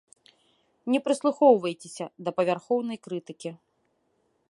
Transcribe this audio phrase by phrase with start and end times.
[0.93, 3.51] Не прыслухоўвайцеся да павярхоўнай крытыкі.